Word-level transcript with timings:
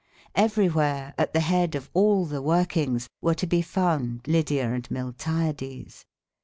Everywhere, 0.33 1.13
at 1.19 1.33
the 1.33 1.41
head 1.41 1.75
of 1.75 1.91
all 1.93 2.25
the 2.25 2.41
workings, 2.41 3.07
were 3.21 3.35
to 3.35 3.45
be 3.45 3.61
found 3.61 4.25
Lydia 4.27 4.73
and 4.73 4.89
Miltiades. 4.89 6.05